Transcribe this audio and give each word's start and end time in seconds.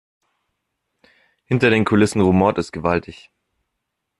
Hinter 1.45 1.69
den 1.69 1.85
Kulissen 1.85 2.21
rumort 2.21 2.57
es 2.57 2.71
gewaltig. 2.71 3.29